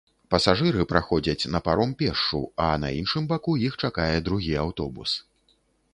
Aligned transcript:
Пасажыры 0.33 0.85
праходзяць 0.93 1.49
на 1.57 1.61
паром 1.67 1.93
пешшу, 1.99 2.41
а 2.69 2.71
на 2.85 2.89
іншым 3.03 3.29
баку 3.35 3.51
іх 3.69 3.73
чакае 3.85 4.11
другі 4.29 4.53
аўтобус. 4.67 5.11